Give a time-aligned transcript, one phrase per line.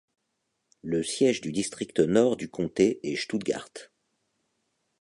[0.81, 3.69] Le siège du district nord du comté est Stuttgart.